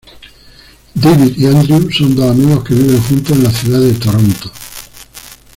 [0.95, 4.51] David y Andrew son dos amigos que viven juntos en la ciudad de Toronto.